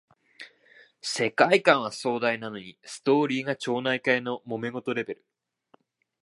[1.03, 5.25] 世界観は壮大なのにストーリーが町内会のもめ事レベル